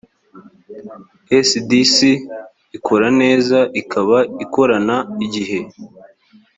[1.49, 1.95] sdc
[2.77, 5.59] ikora neza ikaba ikorana igihe